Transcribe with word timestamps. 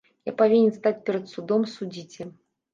Я 0.29 0.31
павінен 0.39 0.73
стаць 0.77 1.03
перад 1.11 1.29
судом, 1.35 1.71
судзіце! 1.77 2.31